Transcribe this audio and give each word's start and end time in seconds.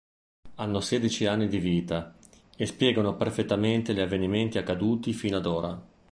Hanno 0.55 0.79
sedici 0.79 1.27
anni 1.27 1.47
di 1.47 1.59
vita 1.59 2.15
e 2.57 2.65
spiegano 2.65 3.15
perfettamente 3.15 3.93
gli 3.93 3.99
avvenimenti 3.99 4.57
accaduti 4.57 5.13
fino 5.13 5.37
ad 5.37 5.45
ora. 5.45 5.89